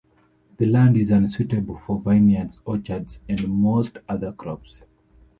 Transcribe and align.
The 0.57 0.65
land 0.65 0.97
is 0.97 1.11
unsuitable 1.11 1.77
for 1.77 2.01
vineyards, 2.01 2.57
orchards, 2.65 3.19
and 3.29 3.47
most 3.47 3.99
other 4.09 4.33
crops. 4.33 4.81